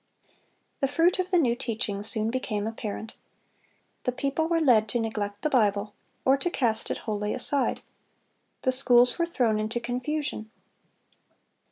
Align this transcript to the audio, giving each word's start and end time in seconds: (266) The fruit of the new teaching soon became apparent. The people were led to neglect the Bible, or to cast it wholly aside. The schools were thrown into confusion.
(266) 0.79 0.79
The 0.89 0.95
fruit 0.95 1.19
of 1.23 1.29
the 1.29 1.37
new 1.37 1.55
teaching 1.55 2.01
soon 2.01 2.31
became 2.31 2.65
apparent. 2.65 3.13
The 4.05 4.11
people 4.11 4.47
were 4.47 4.59
led 4.59 4.89
to 4.89 4.99
neglect 4.99 5.43
the 5.43 5.49
Bible, 5.51 5.93
or 6.25 6.37
to 6.37 6.49
cast 6.49 6.89
it 6.89 6.97
wholly 7.05 7.35
aside. 7.35 7.83
The 8.63 8.71
schools 8.71 9.19
were 9.19 9.27
thrown 9.27 9.59
into 9.59 9.79
confusion. 9.79 10.49